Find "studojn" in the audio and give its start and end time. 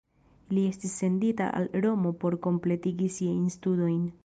3.61-4.05